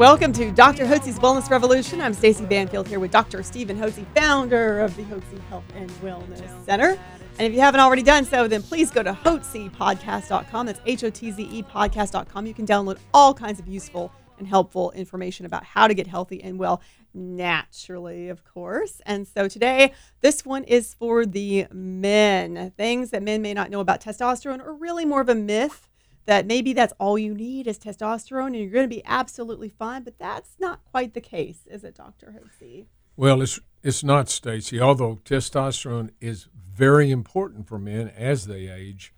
Welcome 0.00 0.32
to 0.32 0.50
Dr. 0.50 0.86
Hotze's 0.86 1.18
Wellness 1.18 1.50
Revolution. 1.50 2.00
I'm 2.00 2.14
Stacy 2.14 2.46
Banfield 2.46 2.88
here 2.88 2.98
with 2.98 3.10
Dr. 3.10 3.42
Stephen 3.42 3.76
Hotze, 3.76 4.02
founder 4.16 4.80
of 4.80 4.96
the 4.96 5.02
Hotze 5.02 5.38
Health 5.50 5.64
and 5.74 5.90
Wellness 6.00 6.64
Center. 6.64 6.98
And 7.38 7.46
if 7.46 7.52
you 7.52 7.60
haven't 7.60 7.80
already 7.80 8.02
done 8.02 8.24
so, 8.24 8.48
then 8.48 8.62
please 8.62 8.90
go 8.90 9.02
to 9.02 9.12
hotzepodcast.com. 9.12 10.64
That's 10.64 10.80
H 10.86 11.04
O 11.04 11.10
T 11.10 11.30
Z 11.30 11.42
E 11.42 11.62
podcast.com. 11.62 12.46
You 12.46 12.54
can 12.54 12.66
download 12.66 12.96
all 13.12 13.34
kinds 13.34 13.60
of 13.60 13.68
useful 13.68 14.10
and 14.38 14.48
helpful 14.48 14.90
information 14.92 15.44
about 15.44 15.64
how 15.64 15.86
to 15.86 15.92
get 15.92 16.06
healthy 16.06 16.42
and 16.42 16.58
well 16.58 16.80
naturally, 17.12 18.30
of 18.30 18.42
course. 18.42 19.02
And 19.04 19.28
so 19.28 19.48
today, 19.48 19.92
this 20.22 20.46
one 20.46 20.64
is 20.64 20.94
for 20.94 21.26
the 21.26 21.66
men. 21.70 22.72
Things 22.74 23.10
that 23.10 23.22
men 23.22 23.42
may 23.42 23.52
not 23.52 23.68
know 23.68 23.80
about 23.80 24.00
testosterone 24.00 24.64
are 24.64 24.72
really 24.72 25.04
more 25.04 25.20
of 25.20 25.28
a 25.28 25.34
myth 25.34 25.89
that 26.26 26.46
maybe 26.46 26.72
that's 26.72 26.92
all 26.98 27.18
you 27.18 27.34
need 27.34 27.66
is 27.66 27.78
testosterone 27.78 28.48
and 28.48 28.56
you're 28.56 28.70
going 28.70 28.88
to 28.88 28.94
be 28.94 29.04
absolutely 29.04 29.68
fine, 29.68 30.02
but 30.02 30.18
that's 30.18 30.56
not 30.58 30.84
quite 30.84 31.14
the 31.14 31.20
case, 31.20 31.66
is 31.66 31.84
it, 31.84 31.96
Dr. 31.96 32.34
Hotze? 32.38 32.86
Well, 33.16 33.42
it's 33.42 33.60
it's 33.82 34.04
not, 34.04 34.28
Stacy. 34.28 34.80
Although 34.80 35.20
testosterone 35.24 36.10
is 36.20 36.48
very 36.54 37.10
important 37.10 37.66
for 37.66 37.78
men 37.78 38.08
as 38.08 38.46
they 38.46 38.68
age, 38.68 39.14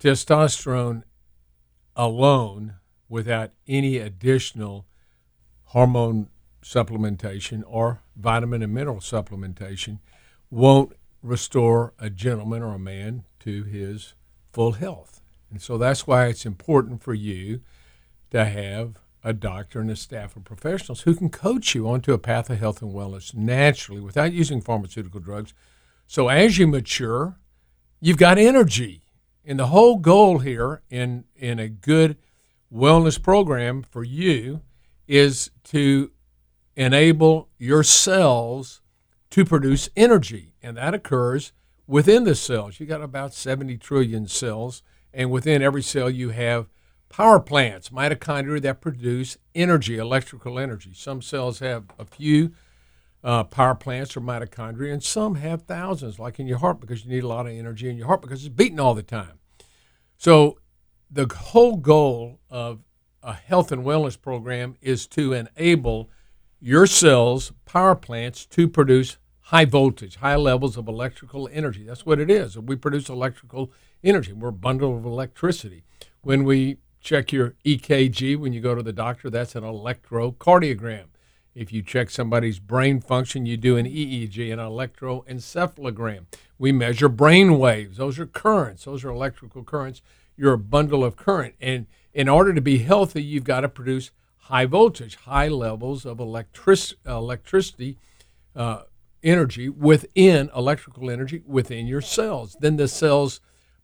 testosterone 0.00 1.04
alone, 1.96 2.74
without 3.08 3.50
any 3.68 3.98
additional 3.98 4.86
hormone 5.64 6.28
supplementation 6.62 7.62
or 7.66 8.02
vitamin 8.16 8.62
and 8.62 8.74
mineral 8.74 9.00
supplementation, 9.00 9.98
won't 10.50 10.92
restore 11.22 11.92
a 11.98 12.10
gentleman 12.10 12.62
or 12.62 12.74
a 12.74 12.78
man 12.78 13.24
to 13.40 13.64
his 13.64 14.14
full 14.52 14.72
health. 14.72 15.19
And 15.50 15.60
so 15.60 15.78
that's 15.78 16.06
why 16.06 16.26
it's 16.26 16.46
important 16.46 17.02
for 17.02 17.14
you 17.14 17.60
to 18.30 18.44
have 18.44 19.00
a 19.22 19.32
doctor 19.32 19.80
and 19.80 19.90
a 19.90 19.96
staff 19.96 20.36
of 20.36 20.44
professionals 20.44 21.02
who 21.02 21.14
can 21.14 21.28
coach 21.28 21.74
you 21.74 21.88
onto 21.88 22.12
a 22.12 22.18
path 22.18 22.48
of 22.48 22.58
health 22.58 22.80
and 22.80 22.94
wellness 22.94 23.34
naturally 23.34 24.00
without 24.00 24.32
using 24.32 24.60
pharmaceutical 24.60 25.20
drugs. 25.20 25.52
So 26.06 26.28
as 26.28 26.58
you 26.58 26.66
mature, 26.66 27.38
you've 28.00 28.16
got 28.16 28.38
energy. 28.38 29.02
And 29.44 29.58
the 29.58 29.66
whole 29.66 29.98
goal 29.98 30.38
here 30.38 30.82
in, 30.90 31.24
in 31.36 31.58
a 31.58 31.68
good 31.68 32.16
wellness 32.72 33.20
program 33.22 33.82
for 33.82 34.04
you 34.04 34.62
is 35.06 35.50
to 35.64 36.12
enable 36.76 37.48
your 37.58 37.82
cells 37.82 38.80
to 39.30 39.44
produce 39.44 39.88
energy. 39.96 40.54
And 40.62 40.76
that 40.76 40.94
occurs 40.94 41.52
within 41.86 42.24
the 42.24 42.34
cells. 42.34 42.78
You've 42.78 42.88
got 42.88 43.02
about 43.02 43.34
70 43.34 43.76
trillion 43.78 44.28
cells 44.28 44.82
and 45.12 45.30
within 45.30 45.62
every 45.62 45.82
cell 45.82 46.10
you 46.10 46.30
have 46.30 46.68
power 47.08 47.40
plants, 47.40 47.90
mitochondria 47.90 48.62
that 48.62 48.80
produce 48.80 49.36
energy, 49.54 49.98
electrical 49.98 50.58
energy. 50.58 50.92
Some 50.94 51.20
cells 51.20 51.58
have 51.58 51.84
a 51.98 52.04
few 52.04 52.52
uh, 53.22 53.44
power 53.44 53.74
plants 53.74 54.16
or 54.16 54.20
mitochondria, 54.20 54.92
and 54.92 55.02
some 55.02 55.34
have 55.34 55.62
thousands, 55.62 56.18
like 56.18 56.38
in 56.38 56.46
your 56.46 56.58
heart, 56.58 56.80
because 56.80 57.04
you 57.04 57.10
need 57.10 57.24
a 57.24 57.28
lot 57.28 57.46
of 57.46 57.52
energy 57.52 57.88
in 57.88 57.96
your 57.96 58.06
heart 58.06 58.22
because 58.22 58.44
it's 58.44 58.54
beating 58.54 58.80
all 58.80 58.94
the 58.94 59.02
time. 59.02 59.38
So, 60.16 60.58
the 61.10 61.26
whole 61.34 61.76
goal 61.76 62.40
of 62.48 62.80
a 63.22 63.32
health 63.32 63.72
and 63.72 63.84
wellness 63.84 64.20
program 64.20 64.76
is 64.80 65.06
to 65.08 65.32
enable 65.32 66.08
your 66.60 66.86
cells, 66.86 67.52
power 67.66 67.96
plants, 67.96 68.46
to 68.46 68.68
produce 68.68 69.18
high 69.40 69.64
voltage, 69.64 70.16
high 70.16 70.36
levels 70.36 70.76
of 70.76 70.86
electrical 70.86 71.48
energy. 71.52 71.84
That's 71.84 72.06
what 72.06 72.20
it 72.20 72.30
is. 72.30 72.56
We 72.56 72.76
produce 72.76 73.08
electrical 73.08 73.72
energy. 74.02 74.32
We're 74.32 74.48
a 74.48 74.52
bundle 74.52 74.96
of 74.96 75.04
electricity. 75.04 75.84
When 76.22 76.44
we 76.44 76.78
check 77.00 77.32
your 77.32 77.54
EKG 77.64 78.36
when 78.36 78.52
you 78.52 78.60
go 78.60 78.74
to 78.74 78.82
the 78.82 78.92
doctor, 78.92 79.30
that's 79.30 79.54
an 79.54 79.64
electrocardiogram. 79.64 81.04
If 81.54 81.72
you 81.72 81.82
check 81.82 82.10
somebody's 82.10 82.58
brain 82.58 83.00
function, 83.00 83.44
you 83.44 83.56
do 83.56 83.76
an 83.76 83.86
EEG, 83.86 84.52
an 84.52 84.58
electroencephalogram. 84.58 86.26
We 86.58 86.72
measure 86.72 87.08
brain 87.08 87.58
waves. 87.58 87.96
Those 87.96 88.18
are 88.18 88.26
currents. 88.26 88.84
Those 88.84 89.04
are 89.04 89.10
electrical 89.10 89.64
currents. 89.64 90.00
You're 90.36 90.52
a 90.52 90.58
bundle 90.58 91.04
of 91.04 91.16
current. 91.16 91.54
And 91.60 91.86
in 92.14 92.28
order 92.28 92.54
to 92.54 92.60
be 92.60 92.78
healthy, 92.78 93.22
you've 93.22 93.44
got 93.44 93.60
to 93.60 93.68
produce 93.68 94.10
high 94.36 94.66
voltage, 94.66 95.16
high 95.16 95.48
levels 95.48 96.06
of 96.06 96.20
electric- 96.20 96.96
electricity 97.04 97.98
uh, 98.54 98.82
energy 99.22 99.68
within 99.68 100.50
electrical 100.54 101.10
energy 101.10 101.42
within 101.46 101.86
your 101.86 102.00
cells. 102.00 102.56
Then 102.60 102.76
the 102.76 102.88
cells 102.88 103.40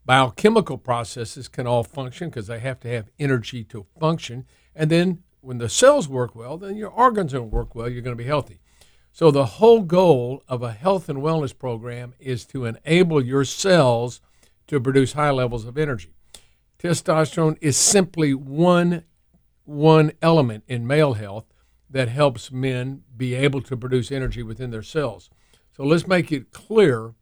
biochemical 0.06 0.78
processes 0.78 1.48
can 1.48 1.66
all 1.66 1.82
function 1.82 2.30
because 2.30 2.46
they 2.46 2.60
have 2.60 2.80
to 2.80 2.88
have 2.88 3.10
energy 3.18 3.64
to 3.64 3.86
function. 3.98 4.46
And 4.74 4.90
then 4.90 5.24
when 5.40 5.58
the 5.58 5.68
cells 5.68 6.08
work 6.08 6.34
well, 6.34 6.56
then 6.56 6.76
your 6.76 6.90
organs 6.90 7.34
will 7.34 7.42
work 7.42 7.74
well. 7.74 7.88
You're 7.88 8.02
going 8.02 8.16
to 8.16 8.22
be 8.22 8.28
healthy. 8.28 8.60
So 9.12 9.30
the 9.30 9.46
whole 9.46 9.82
goal 9.82 10.42
of 10.48 10.62
a 10.62 10.72
health 10.72 11.08
and 11.08 11.18
wellness 11.18 11.56
program 11.56 12.14
is 12.20 12.44
to 12.46 12.66
enable 12.66 13.24
your 13.24 13.44
cells 13.44 14.20
to 14.68 14.80
produce 14.80 15.14
high 15.14 15.30
levels 15.30 15.64
of 15.64 15.76
energy. 15.76 16.14
Testosterone 16.78 17.56
is 17.60 17.76
simply 17.76 18.34
one 18.34 19.04
one 19.64 20.12
element 20.22 20.62
in 20.68 20.86
male 20.86 21.14
health 21.14 21.46
that 21.90 22.08
helps 22.08 22.52
men 22.52 23.02
be 23.16 23.34
able 23.34 23.60
to 23.60 23.76
produce 23.76 24.12
energy 24.12 24.42
within 24.42 24.70
their 24.70 24.82
cells. 24.82 25.28
So 25.76 25.82
let's 25.82 26.06
make 26.06 26.30
it 26.30 26.52
clear 26.52 27.14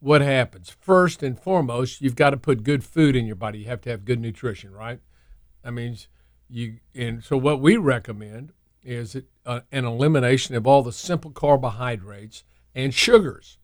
what 0.00 0.20
happens. 0.20 0.70
First 0.80 1.22
and 1.22 1.38
foremost, 1.38 2.00
you've 2.00 2.16
got 2.16 2.30
to 2.30 2.36
put 2.36 2.62
good 2.62 2.84
food 2.84 3.16
in 3.16 3.26
your 3.26 3.36
body. 3.36 3.60
You 3.60 3.66
have 3.66 3.80
to 3.82 3.90
have 3.90 4.04
good 4.04 4.20
nutrition, 4.20 4.72
right? 4.72 5.00
That 5.62 5.72
means 5.72 6.08
you. 6.48 6.78
And 6.94 7.24
so 7.24 7.36
what 7.36 7.60
we 7.60 7.76
recommend 7.76 8.52
is 8.84 9.16
uh, 9.44 9.60
an 9.72 9.84
elimination 9.84 10.54
of 10.54 10.66
all 10.66 10.82
the 10.82 10.92
simple 10.92 11.30
carbohydrates 11.30 12.44
and 12.74 12.94
sugars. 12.94 13.58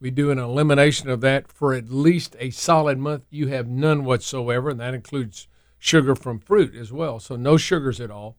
We 0.00 0.10
do 0.10 0.30
an 0.30 0.38
elimination 0.38 1.08
of 1.08 1.20
that 1.20 1.50
for 1.50 1.74
at 1.74 1.90
least 1.90 2.36
a 2.38 2.50
solid 2.50 2.98
month. 2.98 3.24
You 3.30 3.48
have 3.48 3.68
none 3.68 4.04
whatsoever, 4.04 4.70
and 4.70 4.80
that 4.80 4.94
includes 4.94 5.48
sugar 5.78 6.14
from 6.14 6.38
fruit 6.38 6.74
as 6.74 6.92
well. 6.92 7.18
So 7.18 7.36
no 7.36 7.56
sugars 7.56 8.00
at 8.00 8.10
all. 8.10 8.36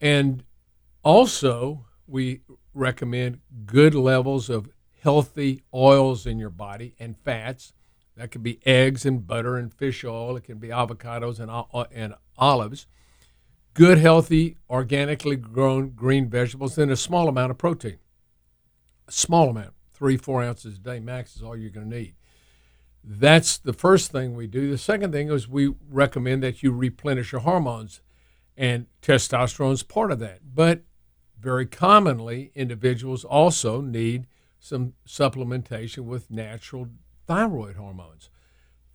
And 0.00 0.44
also, 1.02 1.86
we 2.06 2.40
recommend 2.74 3.40
good 3.66 3.94
levels 3.94 4.48
of 4.48 4.68
healthy 5.02 5.62
oils 5.74 6.26
in 6.26 6.38
your 6.38 6.50
body 6.50 6.94
and 6.98 7.16
fats. 7.18 7.72
That 8.16 8.30
could 8.30 8.42
be 8.42 8.60
eggs 8.64 9.04
and 9.04 9.26
butter 9.26 9.56
and 9.56 9.72
fish 9.72 10.04
oil. 10.04 10.36
It 10.36 10.44
can 10.44 10.58
be 10.58 10.68
avocados 10.68 11.40
and, 11.40 11.50
uh, 11.50 11.84
and 11.92 12.14
olives. 12.38 12.86
Good, 13.74 13.98
healthy, 13.98 14.58
organically 14.70 15.36
grown 15.36 15.90
green 15.90 16.28
vegetables, 16.28 16.78
and 16.78 16.90
a 16.90 16.96
small 16.96 17.28
amount 17.28 17.50
of 17.50 17.58
protein. 17.58 17.98
A 19.08 19.12
small 19.12 19.48
amount, 19.48 19.72
three, 19.92 20.16
four 20.16 20.42
ounces 20.42 20.76
a 20.76 20.78
day 20.78 21.00
max 21.00 21.34
is 21.34 21.42
all 21.42 21.56
you're 21.56 21.70
going 21.70 21.90
to 21.90 21.96
need. 21.96 22.14
That's 23.02 23.58
the 23.58 23.72
first 23.72 24.12
thing 24.12 24.36
we 24.36 24.46
do. 24.46 24.70
The 24.70 24.78
second 24.78 25.10
thing 25.10 25.30
is 25.30 25.48
we 25.48 25.74
recommend 25.90 26.42
that 26.44 26.62
you 26.62 26.70
replenish 26.70 27.32
your 27.32 27.40
hormones, 27.40 28.02
and 28.56 28.86
testosterone 29.00 29.72
is 29.72 29.82
part 29.82 30.12
of 30.12 30.20
that. 30.20 30.54
But 30.54 30.82
very 31.40 31.66
commonly, 31.66 32.52
individuals 32.54 33.24
also 33.24 33.80
need 33.80 34.26
some 34.62 34.92
supplementation 35.06 36.04
with 36.04 36.30
natural 36.30 36.86
thyroid 37.26 37.74
hormones. 37.74 38.30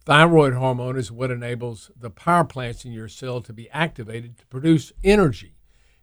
Thyroid 0.06 0.54
hormone 0.54 0.98
is 0.98 1.12
what 1.12 1.30
enables 1.30 1.92
the 2.00 2.10
power 2.10 2.46
plants 2.46 2.86
in 2.86 2.94
your 2.94 3.10
cell 3.10 3.42
to 3.42 3.52
be 3.52 3.70
activated 3.72 4.38
to 4.38 4.46
produce 4.46 4.94
energy. 5.04 5.56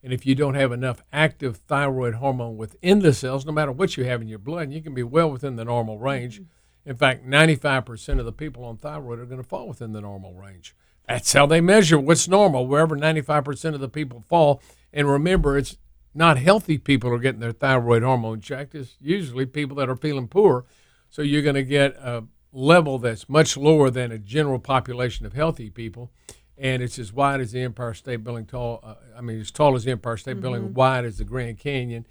And 0.03 0.13
if 0.13 0.27
you 0.27 0.35
don't 0.35 0.55
have 0.55 0.71
enough 0.71 1.03
active 1.11 1.57
thyroid 1.57 2.17
hormone 2.17 2.59
within 2.59 2.99
the 2.99 3.15
cells, 3.15 3.47
no 3.47 3.53
matter 3.53 3.73
what 3.73 3.97
you 3.97 4.05
have 4.05 4.21
in 4.21 4.29
your 4.29 4.39
blood, 4.39 4.71
you 4.71 4.83
can 4.83 4.93
be 4.93 5.03
well 5.03 5.31
within 5.31 5.57
the 5.57 5.65
normal 5.65 5.99
range. 5.99 6.43
Mm-hmm. 6.43 6.91
In 6.91 6.97
fact, 6.97 7.27
95% 7.27 8.19
of 8.19 8.27
the 8.27 8.33
people 8.33 8.65
on 8.65 8.77
thyroid 8.77 9.19
are 9.19 9.25
going 9.25 9.43
to 9.43 9.49
fall 9.49 9.67
within 9.67 9.93
the 9.93 10.03
normal 10.03 10.35
range. 10.35 10.77
That's 11.09 11.33
how 11.33 11.47
they 11.47 11.63
measure 11.63 11.99
what's 11.99 12.29
normal, 12.29 12.67
wherever 12.67 12.97
95% 12.97 13.73
of 13.73 13.81
the 13.81 13.89
people 13.89 14.23
fall. 14.29 14.61
And 14.93 15.11
remember, 15.11 15.57
it's 15.57 15.79
not 16.15 16.39
healthy 16.39 16.79
people 16.79 17.11
are 17.11 17.19
getting 17.19 17.41
their 17.41 17.53
thyroid 17.53 18.03
hormone 18.03 18.41
checked. 18.41 18.75
It's 18.75 18.97
usually 19.01 19.47
people 19.47 19.77
that 19.77 19.89
are 19.89 19.97
feeling 19.97 20.29
poor. 20.29 20.65
So 21.11 21.23
you're 21.23 21.43
going 21.43 21.55
to 21.55 21.65
get 21.65 21.97
a 21.97 22.25
level 22.53 22.99
that's 22.99 23.29
much 23.29 23.57
lower 23.57 23.91
than 23.91 24.13
a 24.13 24.19
general 24.19 24.59
population 24.61 25.27
of 25.27 25.33
healthy 25.33 25.71
people. 25.71 26.11
and 26.57 26.83
it's 26.83 26.99
as 26.99 27.13
wide 27.13 27.41
as 27.41 27.53
the 27.53 27.61
Empire 27.61 27.95
State 27.95 28.23
Building. 28.23 28.47
Tall, 28.47 28.81
uh, 28.83 28.95
I 29.17 29.21
mean, 29.21 29.41
as 29.41 29.51
tall 29.51 29.75
as 29.75 29.85
the 29.85 29.91
Empire 29.91 30.17
State 30.17 30.41
Building, 30.41 30.75
wide 30.75 31.05
as 31.05 31.19
the 31.19 31.25
Grand 31.25 31.59
Canyon, 31.59 32.07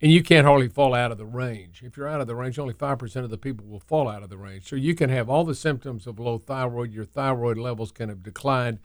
and 0.00 0.10
you 0.10 0.22
can't 0.22 0.46
hardly 0.46 0.68
fall 0.68 0.94
out 0.94 1.12
of 1.12 1.18
the 1.18 1.26
range. 1.26 1.82
If 1.84 1.96
you're 1.96 2.08
out 2.08 2.20
of 2.20 2.26
the 2.26 2.34
range, 2.34 2.58
only 2.58 2.74
five 2.74 2.98
percent 2.98 3.24
of 3.24 3.30
the 3.30 3.38
people 3.38 3.66
will 3.66 3.80
fall 3.80 4.08
out 4.08 4.22
of 4.22 4.30
the 4.30 4.36
range. 4.36 4.68
So 4.68 4.76
you 4.76 4.94
can 4.94 5.10
have 5.10 5.28
all 5.28 5.44
the 5.44 5.54
symptoms 5.54 6.06
of 6.06 6.18
low 6.18 6.38
thyroid. 6.38 6.92
Your 6.92 7.04
thyroid 7.04 7.58
levels 7.58 7.92
can 7.92 8.08
have 8.08 8.22
declined 8.22 8.78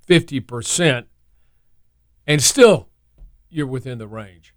fifty 0.00 0.40
percent, 0.40 1.08
and 2.26 2.42
still 2.42 2.87
you're 3.50 3.66
within 3.66 3.98
the 3.98 4.08
range. 4.08 4.54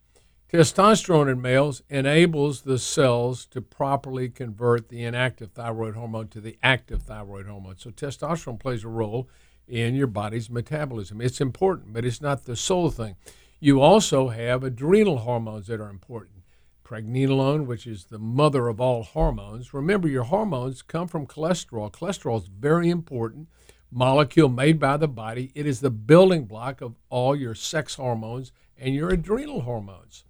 Testosterone 0.52 1.32
in 1.32 1.42
males 1.42 1.82
enables 1.90 2.64
the 2.64 2.78
cells 2.78 3.46
to 3.46 3.62
properly 3.62 4.28
convert 4.28 4.90
the 4.90 5.04
inactive 5.04 5.52
thyroid 5.52 5.96
hormone 5.96 6.28
to 6.28 6.42
the 6.42 6.58
active 6.62 7.04
thyroid 7.04 7.46
hormone. 7.46 7.78
So, 7.78 7.90
testosterone 7.90 8.60
plays 8.60 8.84
a 8.84 8.90
role 8.90 9.30
in 9.66 9.96
your 9.96 10.08
body's 10.08 10.50
metabolism. 10.50 11.22
It's 11.22 11.40
important, 11.40 11.94
but 11.94 12.04
it's 12.04 12.20
not 12.20 12.44
the 12.44 12.58
sole 12.58 12.90
thing. 12.90 13.16
You 13.62 13.80
also 13.80 14.30
have 14.30 14.64
adrenal 14.64 15.20
hormones 15.20 15.68
that 15.68 15.80
are 15.80 15.90
important. 15.90 16.44
Pregnenolone, 16.84 17.66
which 17.66 17.88
is 17.88 18.06
the 18.06 18.20
mother 18.20 18.68
of 18.68 18.82
all 18.82 19.04
hormones. 19.04 19.74
Remember, 19.74 20.10
your 20.10 20.24
hormones 20.26 20.82
come 20.82 21.08
from 21.08 21.28
cholesterol. 21.28 21.90
Cholesterol 21.90 22.42
is 22.42 22.48
very 22.48 22.90
important 22.90 23.48
molecule 23.92 24.50
made 24.50 24.80
by 24.80 24.98
the 24.98 25.08
body. 25.08 25.52
It 25.54 25.68
is 25.68 25.82
the 25.82 25.92
building 25.92 26.46
block 26.46 26.82
of 26.82 26.96
all 27.10 27.36
your 27.36 27.54
sex 27.54 27.96
hormones 27.96 28.52
and 28.82 28.96
your 28.96 29.12
adrenal 29.12 29.62
hormones. 29.62 30.26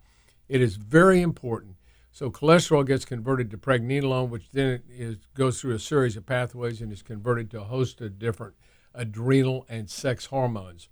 It 0.49 0.61
is 0.61 0.75
very 0.75 1.21
important. 1.21 1.77
So 2.11 2.29
cholesterol 2.29 2.85
gets 2.85 3.05
converted 3.05 3.49
to 3.51 3.57
pregnenolone, 3.57 4.29
which 4.29 4.51
then 4.51 4.81
is, 4.89 5.15
goes 5.33 5.61
through 5.61 5.75
a 5.75 5.79
series 5.79 6.17
of 6.17 6.25
pathways 6.25 6.81
and 6.81 6.91
is 6.91 7.01
converted 7.01 7.49
to 7.51 7.61
a 7.61 7.63
host 7.63 8.01
of 8.01 8.19
different 8.19 8.55
adrenal 8.93 9.65
and 9.69 9.89
sex 9.89 10.25
hormones. 10.25 10.89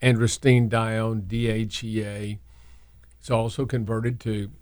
Androstenedione, 0.00 1.26
DHEA. 1.26 2.38
It's 3.18 3.30
also 3.30 3.66
converted 3.66 4.20
to, 4.20 4.52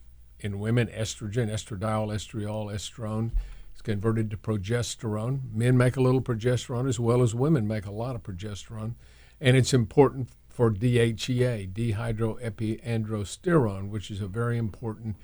in 0.41 0.59
women, 0.59 0.87
estrogen, 0.89 1.51
estradiol, 1.51 2.09
estriol, 2.09 2.73
estrone. 2.73 3.33
It's 3.73 3.83
converted 3.83 4.31
to 4.31 4.39
progesterone. 4.39 5.53
Men 5.53 5.77
make 5.77 5.97
a 5.97 6.01
little 6.01 6.23
progesterone 6.23 6.89
as 6.89 6.99
well 6.99 7.23
as 7.23 7.35
women 7.35 7.69
make 7.69 7.85
a 7.85 7.93
lot 7.93 8.15
of 8.15 8.23
progesterone. 8.23 8.95
And 9.41 9.57
it's 9.57 9.75
important 9.75 10.31
for 10.53 10.71
DHEA, 10.71 11.73
dehydroepiandrosterone, 11.73 13.89
which 13.89 14.11
is 14.11 14.21
a 14.21 14.27
very 14.27 14.59
important 14.59 15.17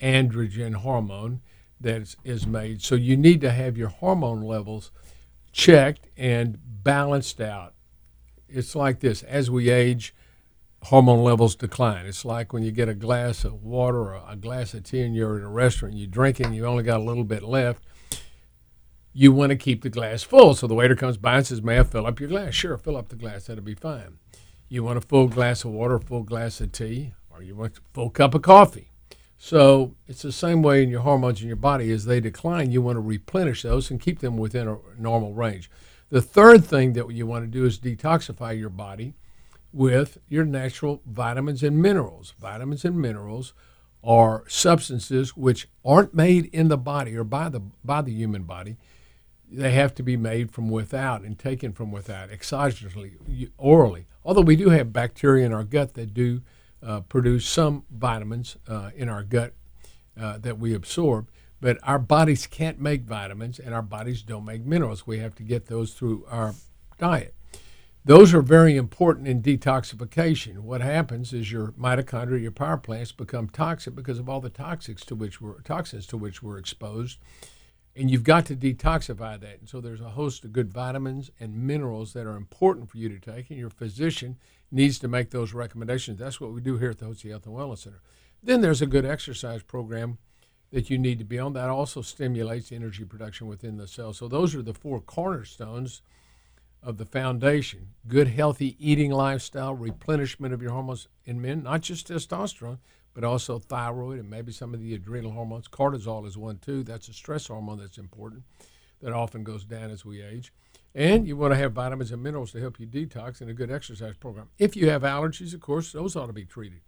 androgen 0.00 0.76
hormone 0.76 1.40
that 1.80 2.14
is 2.24 2.46
made. 2.46 2.82
So 2.82 2.94
you 2.94 3.16
need 3.16 3.40
to 3.40 3.50
have 3.50 3.76
your 3.76 3.88
hormone 3.88 4.42
levels 4.42 4.92
checked 5.52 6.06
and 6.16 6.60
balanced 6.62 7.40
out. 7.40 7.74
It's 8.48 8.76
like 8.76 9.00
this 9.00 9.24
as 9.24 9.50
we 9.50 9.70
age, 9.70 10.14
hormone 10.84 11.24
levels 11.24 11.56
decline. 11.56 12.06
It's 12.06 12.24
like 12.24 12.52
when 12.52 12.62
you 12.62 12.70
get 12.70 12.88
a 12.88 12.94
glass 12.94 13.44
of 13.44 13.64
water 13.64 14.14
or 14.14 14.22
a 14.28 14.36
glass 14.36 14.72
of 14.72 14.84
tea 14.84 15.02
and 15.02 15.16
you're 15.16 15.38
at 15.38 15.42
a 15.42 15.48
restaurant, 15.48 15.94
you 15.94 16.06
drink 16.06 16.38
it 16.38 16.46
and 16.46 16.54
you 16.54 16.64
only 16.64 16.84
got 16.84 17.00
a 17.00 17.02
little 17.02 17.24
bit 17.24 17.42
left. 17.42 17.82
You 19.12 19.32
want 19.32 19.50
to 19.50 19.56
keep 19.56 19.82
the 19.82 19.88
glass 19.88 20.22
full. 20.22 20.54
So 20.54 20.66
the 20.66 20.74
waiter 20.74 20.94
comes 20.94 21.16
by 21.16 21.38
and 21.38 21.46
says, 21.46 21.62
May 21.62 21.80
I 21.80 21.84
fill 21.84 22.06
up 22.06 22.20
your 22.20 22.28
glass? 22.28 22.54
Sure, 22.54 22.76
fill 22.76 22.96
up 22.96 23.08
the 23.08 23.16
glass. 23.16 23.46
That'll 23.46 23.64
be 23.64 23.74
fine. 23.74 24.18
You 24.68 24.82
want 24.82 24.98
a 24.98 25.02
full 25.02 25.28
glass 25.28 25.64
of 25.64 25.70
water, 25.70 25.98
full 25.98 26.24
glass 26.24 26.60
of 26.60 26.72
tea, 26.72 27.14
or 27.30 27.42
you 27.42 27.54
want 27.54 27.78
a 27.78 27.80
full 27.94 28.10
cup 28.10 28.34
of 28.34 28.42
coffee. 28.42 28.90
So 29.38 29.94
it's 30.08 30.22
the 30.22 30.32
same 30.32 30.62
way 30.62 30.82
in 30.82 30.88
your 30.88 31.02
hormones 31.02 31.40
in 31.40 31.46
your 31.46 31.56
body. 31.56 31.92
As 31.92 32.04
they 32.04 32.20
decline, 32.20 32.72
you 32.72 32.82
want 32.82 32.96
to 32.96 33.00
replenish 33.00 33.62
those 33.62 33.90
and 33.90 34.00
keep 34.00 34.20
them 34.20 34.36
within 34.36 34.66
a 34.66 34.78
normal 34.98 35.34
range. 35.34 35.70
The 36.08 36.22
third 36.22 36.64
thing 36.64 36.94
that 36.94 37.10
you 37.10 37.26
want 37.26 37.44
to 37.44 37.50
do 37.50 37.64
is 37.64 37.78
detoxify 37.78 38.58
your 38.58 38.70
body 38.70 39.14
with 39.72 40.18
your 40.28 40.44
natural 40.44 41.02
vitamins 41.06 41.62
and 41.62 41.80
minerals. 41.80 42.32
Vitamins 42.40 42.84
and 42.84 42.98
minerals 43.00 43.52
are 44.02 44.44
substances 44.48 45.36
which 45.36 45.68
aren't 45.84 46.14
made 46.14 46.46
in 46.46 46.68
the 46.68 46.78
body 46.78 47.16
or 47.16 47.24
by 47.24 47.48
the 47.48 47.60
by 47.84 48.00
the 48.00 48.12
human 48.12 48.44
body. 48.44 48.76
They 49.50 49.72
have 49.72 49.94
to 49.96 50.02
be 50.02 50.16
made 50.16 50.50
from 50.50 50.70
without 50.70 51.22
and 51.22 51.38
taken 51.38 51.72
from 51.72 51.92
without, 51.92 52.30
exogenously, 52.30 53.50
orally. 53.58 54.06
Although 54.26 54.42
we 54.42 54.56
do 54.56 54.70
have 54.70 54.92
bacteria 54.92 55.46
in 55.46 55.52
our 55.52 55.62
gut 55.62 55.94
that 55.94 56.12
do 56.12 56.42
uh, 56.82 57.00
produce 57.02 57.46
some 57.46 57.84
vitamins 57.88 58.56
uh, 58.66 58.90
in 58.96 59.08
our 59.08 59.22
gut 59.22 59.54
uh, 60.20 60.38
that 60.38 60.58
we 60.58 60.74
absorb, 60.74 61.30
but 61.60 61.78
our 61.84 62.00
bodies 62.00 62.48
can't 62.48 62.80
make 62.80 63.02
vitamins 63.02 63.60
and 63.60 63.72
our 63.72 63.82
bodies 63.82 64.22
don't 64.22 64.44
make 64.44 64.66
minerals. 64.66 65.06
We 65.06 65.20
have 65.20 65.36
to 65.36 65.44
get 65.44 65.66
those 65.66 65.94
through 65.94 66.26
our 66.28 66.54
diet. 66.98 67.34
Those 68.04 68.34
are 68.34 68.42
very 68.42 68.76
important 68.76 69.28
in 69.28 69.42
detoxification. 69.42 70.58
What 70.58 70.80
happens 70.80 71.32
is 71.32 71.52
your 71.52 71.68
mitochondria, 71.72 72.42
your 72.42 72.50
power 72.50 72.76
plants 72.78 73.12
become 73.12 73.48
toxic 73.48 73.94
because 73.94 74.18
of 74.18 74.28
all 74.28 74.40
the 74.40 74.50
toxics 74.50 75.04
to 75.06 75.14
which 75.14 75.40
we're 75.40 75.60
toxins 75.60 76.06
to 76.08 76.16
which 76.16 76.42
we're 76.42 76.58
exposed. 76.58 77.18
And 77.98 78.10
you've 78.10 78.24
got 78.24 78.44
to 78.46 78.56
detoxify 78.56 79.40
that. 79.40 79.60
And 79.60 79.68
so 79.68 79.80
there's 79.80 80.02
a 80.02 80.10
host 80.10 80.44
of 80.44 80.52
good 80.52 80.70
vitamins 80.70 81.30
and 81.40 81.66
minerals 81.66 82.12
that 82.12 82.26
are 82.26 82.36
important 82.36 82.90
for 82.90 82.98
you 82.98 83.08
to 83.08 83.18
take, 83.18 83.48
and 83.48 83.58
your 83.58 83.70
physician 83.70 84.36
needs 84.70 84.98
to 84.98 85.08
make 85.08 85.30
those 85.30 85.54
recommendations. 85.54 86.18
That's 86.18 86.40
what 86.40 86.52
we 86.52 86.60
do 86.60 86.76
here 86.76 86.90
at 86.90 86.98
the 86.98 87.06
Hotze 87.06 87.30
Health 87.30 87.46
and 87.46 87.54
Wellness 87.54 87.78
Center. 87.78 88.02
Then 88.42 88.60
there's 88.60 88.82
a 88.82 88.86
good 88.86 89.06
exercise 89.06 89.62
program 89.62 90.18
that 90.72 90.90
you 90.90 90.98
need 90.98 91.18
to 91.18 91.24
be 91.24 91.38
on. 91.38 91.54
That 91.54 91.70
also 91.70 92.02
stimulates 92.02 92.70
energy 92.70 93.04
production 93.04 93.46
within 93.46 93.78
the 93.78 93.88
cell. 93.88 94.12
So 94.12 94.28
those 94.28 94.54
are 94.54 94.62
the 94.62 94.74
four 94.74 95.00
cornerstones 95.00 96.02
of 96.82 96.98
the 96.98 97.06
foundation. 97.06 97.94
Good, 98.06 98.28
healthy 98.28 98.76
eating 98.78 99.10
lifestyle, 99.10 99.74
replenishment 99.74 100.52
of 100.52 100.60
your 100.60 100.72
hormones 100.72 101.08
in 101.24 101.40
men, 101.40 101.62
not 101.62 101.80
just 101.80 102.08
testosterone, 102.08 102.78
but 103.16 103.24
also 103.24 103.58
thyroid 103.58 104.18
and 104.18 104.28
maybe 104.28 104.52
some 104.52 104.74
of 104.74 104.80
the 104.82 104.92
adrenal 104.92 105.30
hormones. 105.30 105.68
Cortisol 105.68 106.26
is 106.26 106.36
one 106.36 106.58
too. 106.58 106.82
That's 106.82 107.08
a 107.08 107.14
stress 107.14 107.46
hormone 107.46 107.78
that's 107.78 107.96
important 107.96 108.42
that 109.00 109.14
often 109.14 109.42
goes 109.42 109.64
down 109.64 109.90
as 109.90 110.04
we 110.04 110.20
age. 110.20 110.52
And 110.94 111.26
you 111.26 111.34
want 111.34 111.54
to 111.54 111.58
have 111.58 111.72
vitamins 111.72 112.12
and 112.12 112.22
minerals 112.22 112.52
to 112.52 112.60
help 112.60 112.78
you 112.78 112.86
detox 112.86 113.40
and 113.40 113.48
a 113.48 113.54
good 113.54 113.70
exercise 113.70 114.18
program. 114.18 114.50
If 114.58 114.76
you 114.76 114.90
have 114.90 115.00
allergies, 115.00 115.54
of 115.54 115.60
course, 115.60 115.92
those 115.92 116.14
ought 116.14 116.26
to 116.26 116.34
be 116.34 116.44
treated. 116.44 116.80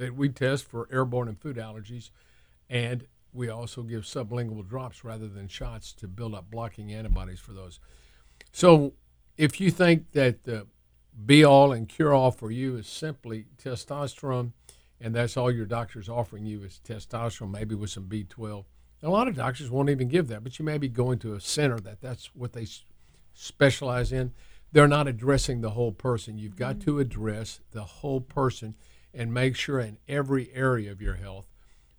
Uh, 0.00 0.12
we 0.12 0.28
test 0.28 0.66
for 0.66 0.88
airborne 0.92 1.26
and 1.26 1.40
food 1.40 1.56
allergies, 1.56 2.10
and 2.70 3.08
we 3.32 3.48
also 3.48 3.82
give 3.82 4.04
sublingual 4.04 4.68
drops 4.68 5.02
rather 5.02 5.26
than 5.26 5.48
shots 5.48 5.92
to 5.94 6.06
build 6.06 6.32
up 6.32 6.48
blocking 6.48 6.92
antibodies 6.92 7.40
for 7.40 7.54
those. 7.54 7.80
So 8.52 8.92
if 9.36 9.60
you 9.60 9.72
think 9.72 10.12
that 10.12 10.44
the 10.44 10.68
be 11.26 11.44
all 11.44 11.72
and 11.72 11.88
cure 11.88 12.14
all 12.14 12.30
for 12.30 12.52
you 12.52 12.76
is 12.76 12.86
simply 12.86 13.46
testosterone, 13.60 14.52
and 15.02 15.14
that's 15.14 15.36
all 15.36 15.50
your 15.50 15.66
doctor's 15.66 16.08
offering 16.08 16.46
you 16.46 16.62
is 16.62 16.80
testosterone, 16.86 17.50
maybe 17.50 17.74
with 17.74 17.90
some 17.90 18.04
B12. 18.04 18.64
a 19.02 19.10
lot 19.10 19.26
of 19.26 19.34
doctors 19.34 19.68
won't 19.68 19.90
even 19.90 20.06
give 20.06 20.28
that, 20.28 20.44
but 20.44 20.58
you 20.58 20.64
may 20.64 20.78
be 20.78 20.88
going 20.88 21.18
to 21.18 21.34
a 21.34 21.40
center 21.40 21.80
that 21.80 22.00
that's 22.00 22.26
what 22.34 22.52
they 22.52 22.66
specialize 23.34 24.12
in. 24.12 24.32
They're 24.70 24.86
not 24.86 25.08
addressing 25.08 25.60
the 25.60 25.70
whole 25.70 25.92
person. 25.92 26.38
You've 26.38 26.56
got 26.56 26.76
mm-hmm. 26.76 26.90
to 26.90 27.00
address 27.00 27.60
the 27.72 27.82
whole 27.82 28.20
person 28.20 28.76
and 29.12 29.34
make 29.34 29.56
sure 29.56 29.80
in 29.80 29.98
every 30.08 30.50
area 30.54 30.92
of 30.92 31.02
your 31.02 31.16
health 31.16 31.46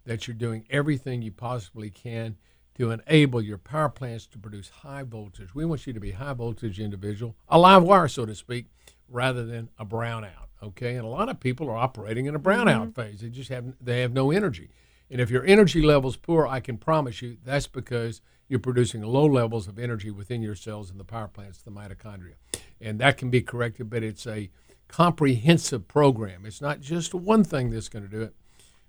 that 0.05 0.27
you're 0.27 0.35
doing 0.35 0.65
everything 0.69 1.21
you 1.21 1.31
possibly 1.31 1.89
can 1.89 2.37
to 2.75 2.91
enable 2.91 3.41
your 3.41 3.57
power 3.57 3.89
plants 3.89 4.25
to 4.27 4.39
produce 4.39 4.69
high 4.69 5.03
voltage. 5.03 5.53
We 5.53 5.65
want 5.65 5.85
you 5.85 5.93
to 5.93 5.99
be 5.99 6.11
high 6.11 6.33
voltage 6.33 6.79
individual, 6.79 7.35
a 7.47 7.59
live 7.59 7.83
wire, 7.83 8.07
so 8.07 8.25
to 8.25 8.33
speak, 8.33 8.67
rather 9.07 9.45
than 9.45 9.69
a 9.77 9.85
brownout. 9.85 10.42
Okay, 10.63 10.95
and 10.95 11.05
a 11.05 11.09
lot 11.09 11.29
of 11.29 11.39
people 11.39 11.69
are 11.69 11.75
operating 11.75 12.25
in 12.25 12.35
a 12.35 12.39
brownout 12.39 12.93
mm-hmm. 12.93 13.01
phase. 13.01 13.21
They 13.21 13.29
just 13.29 13.49
have 13.49 13.73
they 13.81 14.01
have 14.01 14.13
no 14.13 14.31
energy. 14.31 14.69
And 15.09 15.19
if 15.19 15.29
your 15.29 15.45
energy 15.45 15.81
level's 15.81 16.15
poor, 16.15 16.47
I 16.47 16.59
can 16.59 16.77
promise 16.77 17.21
you 17.21 17.37
that's 17.43 17.67
because 17.67 18.21
you're 18.47 18.59
producing 18.59 19.01
low 19.03 19.25
levels 19.25 19.67
of 19.67 19.77
energy 19.77 20.09
within 20.09 20.41
your 20.41 20.55
cells 20.55 20.89
in 20.89 20.97
the 20.97 21.03
power 21.03 21.27
plants, 21.27 21.61
the 21.61 21.71
mitochondria. 21.71 22.35
And 22.79 22.99
that 22.99 23.17
can 23.17 23.29
be 23.29 23.41
corrected, 23.41 23.89
but 23.89 24.03
it's 24.03 24.25
a 24.25 24.49
comprehensive 24.87 25.87
program. 25.87 26.45
It's 26.45 26.61
not 26.61 26.79
just 26.79 27.13
one 27.13 27.43
thing 27.43 27.69
that's 27.69 27.89
going 27.89 28.03
to 28.03 28.09
do 28.09 28.21
it, 28.21 28.33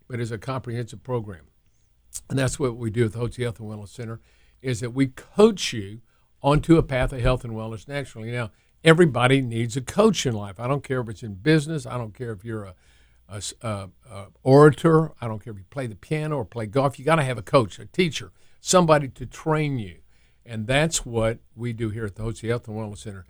but 0.09 0.21
it's 0.21 0.31
a 0.31 0.39
comprehensive 0.39 1.03
program. 1.03 1.47
And 2.31 2.39
that's 2.39 2.59
what 2.59 2.77
we 2.77 2.91
do 2.91 3.05
at 3.07 3.13
the 3.13 3.19
Hotze 3.19 3.43
Health 3.43 3.61
and 3.61 3.69
Wellness 3.69 3.89
Center 3.89 4.21
is 4.63 4.81
that 4.81 4.91
we 4.91 5.09
coach 5.09 5.73
you 5.73 6.01
onto 6.43 6.77
a 6.77 6.83
path 6.83 7.13
of 7.13 7.21
health 7.21 7.45
and 7.45 7.55
wellness 7.55 7.89
naturally. 7.89 8.31
Now, 8.31 8.51
everybody 8.85 9.41
needs 9.41 9.77
a 9.77 9.81
coach 9.81 10.27
in 10.27 10.35
life. 10.35 10.61
I 10.61 10.69
don't 10.69 10.85
care 10.85 11.01
if 11.01 11.09
it's 11.09 11.23
in 11.23 11.35
business. 11.35 11.87
I 11.87 11.97
don't 11.97 12.15
care 12.15 12.33
if 12.33 12.45
you're 12.45 12.65
a, 12.65 12.75
a, 13.29 13.43
a, 13.63 13.89
a 14.11 14.27
orator. 14.43 15.13
I 15.21 15.27
don't 15.27 15.43
care 15.43 15.53
if 15.53 15.59
you 15.59 15.65
play 15.71 15.87
the 15.87 15.97
piano 15.97 16.37
or 16.37 16.45
play 16.45 16.67
golf. 16.67 16.99
You 16.99 17.05
got 17.05 17.17
to 17.17 17.25
have 17.25 17.39
a 17.39 17.43
coach, 17.43 17.79
a 17.79 17.87
teacher, 17.87 18.31
somebody 18.61 19.09
to 19.09 19.27
train 19.27 19.79
you. 19.79 19.97
And 20.47 20.67
that's 20.67 21.07
what 21.07 21.39
we 21.57 21.73
do 21.73 21.89
here 21.89 22.05
at 22.05 22.17
the 22.17 22.23
Hotze 22.23 22.47
Health 22.47 22.69
and 22.69 22.77
Wellness 22.77 22.99
Center. 22.99 23.25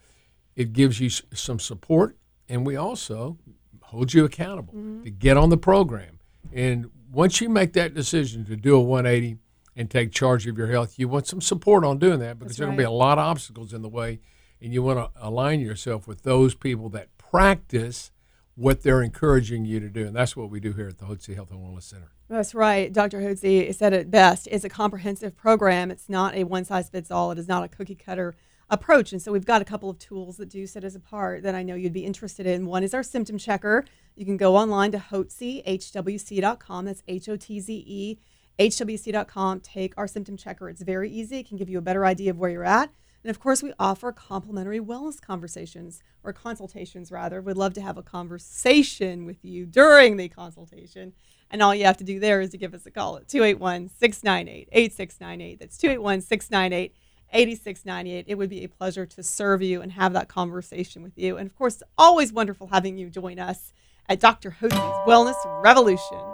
It 0.56 0.72
gives 0.72 1.00
you 1.00 1.08
some 1.08 1.60
support, 1.60 2.16
and 2.48 2.66
we 2.66 2.76
also 2.76 3.38
hold 3.82 4.12
you 4.12 4.24
accountable 4.24 4.74
mm-hmm. 4.74 5.04
to 5.04 5.10
get 5.10 5.36
on 5.36 5.50
the 5.50 5.56
program. 5.56 6.18
And 6.52 6.90
once 7.12 7.40
you 7.40 7.48
make 7.48 7.72
that 7.74 7.94
decision 7.94 8.44
to 8.46 8.56
do 8.56 8.76
a 8.76 8.80
180 8.80 9.38
and 9.76 9.90
take 9.90 10.12
charge 10.12 10.46
of 10.46 10.58
your 10.58 10.68
health, 10.68 10.98
you 10.98 11.08
want 11.08 11.26
some 11.26 11.40
support 11.40 11.84
on 11.84 11.98
doing 11.98 12.18
that 12.20 12.38
because 12.38 12.56
there's 12.56 12.66
right. 12.66 12.76
going 12.76 12.78
to 12.78 12.80
be 12.80 12.86
a 12.86 12.90
lot 12.90 13.18
of 13.18 13.24
obstacles 13.24 13.72
in 13.72 13.82
the 13.82 13.88
way. 13.88 14.20
And 14.60 14.72
you 14.72 14.82
want 14.82 14.98
to 14.98 15.10
align 15.20 15.60
yourself 15.60 16.06
with 16.06 16.22
those 16.22 16.54
people 16.54 16.88
that 16.90 17.16
practice 17.18 18.10
what 18.56 18.82
they're 18.82 19.02
encouraging 19.02 19.64
you 19.64 19.80
to 19.80 19.88
do. 19.88 20.06
And 20.06 20.14
that's 20.14 20.36
what 20.36 20.50
we 20.50 20.60
do 20.60 20.72
here 20.72 20.88
at 20.88 20.98
the 20.98 21.06
Hotze 21.06 21.34
Health 21.34 21.50
and 21.50 21.60
Wellness 21.60 21.82
Center. 21.82 22.12
That's 22.28 22.54
right. 22.54 22.92
Dr. 22.92 23.20
Hotze 23.20 23.74
said 23.74 23.92
it 23.92 24.10
best. 24.10 24.48
It's 24.50 24.64
a 24.64 24.68
comprehensive 24.68 25.36
program. 25.36 25.90
It's 25.90 26.08
not 26.08 26.34
a 26.34 26.44
one 26.44 26.64
size 26.64 26.88
fits 26.88 27.10
all. 27.10 27.30
It 27.30 27.38
is 27.38 27.48
not 27.48 27.64
a 27.64 27.68
cookie 27.68 27.94
cutter 27.94 28.34
approach. 28.70 29.12
And 29.12 29.20
so 29.20 29.32
we've 29.32 29.44
got 29.44 29.60
a 29.60 29.64
couple 29.64 29.90
of 29.90 29.98
tools 29.98 30.38
that 30.38 30.48
do 30.48 30.66
set 30.66 30.84
us 30.84 30.94
apart 30.94 31.42
that 31.42 31.54
I 31.54 31.62
know 31.62 31.74
you'd 31.74 31.92
be 31.92 32.06
interested 32.06 32.46
in. 32.46 32.66
One 32.66 32.82
is 32.82 32.94
our 32.94 33.02
symptom 33.02 33.36
checker. 33.36 33.84
You 34.16 34.24
can 34.24 34.36
go 34.36 34.56
online 34.56 34.92
to 34.92 34.98
hotzehwc.com. 34.98 36.84
That's 36.84 37.02
H 37.06 37.28
O 37.28 37.36
T 37.36 37.60
Z 37.60 37.84
E, 37.86 38.18
HWC.com. 38.58 39.60
Take 39.60 39.94
our 39.96 40.06
symptom 40.06 40.36
checker. 40.36 40.68
It's 40.70 40.82
very 40.82 41.10
easy. 41.10 41.38
It 41.38 41.48
can 41.48 41.56
give 41.56 41.68
you 41.68 41.78
a 41.78 41.82
better 41.82 42.06
idea 42.06 42.30
of 42.30 42.38
where 42.38 42.50
you're 42.50 42.64
at. 42.64 42.90
And 43.24 43.30
of 43.30 43.40
course, 43.40 43.62
we 43.62 43.72
offer 43.78 44.12
complimentary 44.12 44.80
wellness 44.80 45.20
conversations 45.20 46.02
or 46.22 46.34
consultations, 46.34 47.10
rather. 47.10 47.40
We'd 47.40 47.56
love 47.56 47.72
to 47.74 47.80
have 47.80 47.96
a 47.96 48.02
conversation 48.02 49.24
with 49.24 49.42
you 49.42 49.64
during 49.64 50.18
the 50.18 50.28
consultation. 50.28 51.14
And 51.50 51.62
all 51.62 51.74
you 51.74 51.86
have 51.86 51.96
to 51.98 52.04
do 52.04 52.20
there 52.20 52.42
is 52.42 52.50
to 52.50 52.58
give 52.58 52.74
us 52.74 52.84
a 52.84 52.90
call 52.90 53.16
at 53.16 53.28
281 53.28 53.88
698 53.88 54.68
8698. 54.70 55.58
That's 55.58 55.78
281 55.78 56.20
698 56.20 56.94
8698. 57.32 58.24
It 58.28 58.34
would 58.34 58.50
be 58.50 58.64
a 58.64 58.68
pleasure 58.68 59.06
to 59.06 59.22
serve 59.22 59.62
you 59.62 59.80
and 59.80 59.92
have 59.92 60.12
that 60.12 60.28
conversation 60.28 61.02
with 61.02 61.16
you. 61.16 61.38
And 61.38 61.46
of 61.46 61.56
course, 61.56 61.82
always 61.96 62.32
wonderful 62.32 62.68
having 62.68 62.98
you 62.98 63.08
join 63.08 63.38
us 63.38 63.72
at 64.06 64.20
Dr. 64.20 64.50
Hotze's 64.60 64.74
Wellness 65.06 65.62
Revolution. 65.62 66.33